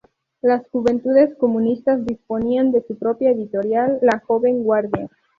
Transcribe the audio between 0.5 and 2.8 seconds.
juventudes comunistas disponían